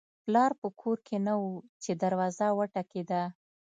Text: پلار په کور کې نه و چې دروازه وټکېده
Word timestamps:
پلار 0.25 0.51
په 0.61 0.67
کور 0.81 0.97
کې 1.07 1.17
نه 1.25 1.33
و 1.41 1.45
چې 1.83 1.91
دروازه 2.03 2.47
وټکېده 2.57 3.21